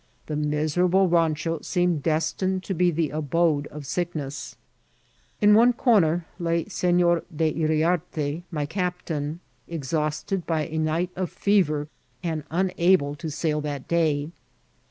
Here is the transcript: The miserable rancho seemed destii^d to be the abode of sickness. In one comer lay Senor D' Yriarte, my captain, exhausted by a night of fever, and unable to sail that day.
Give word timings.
The 0.25 0.35
miserable 0.35 1.07
rancho 1.07 1.59
seemed 1.61 2.01
destii^d 2.03 2.63
to 2.63 2.73
be 2.73 2.89
the 2.89 3.11
abode 3.11 3.67
of 3.67 3.85
sickness. 3.85 4.55
In 5.39 5.53
one 5.53 5.73
comer 5.73 6.25
lay 6.39 6.65
Senor 6.65 7.21
D' 7.29 7.53
Yriarte, 7.53 8.41
my 8.49 8.65
captain, 8.65 9.41
exhausted 9.67 10.47
by 10.47 10.65
a 10.65 10.79
night 10.79 11.11
of 11.15 11.29
fever, 11.29 11.87
and 12.23 12.43
unable 12.49 13.13
to 13.17 13.29
sail 13.29 13.61
that 13.61 13.87
day. 13.87 14.31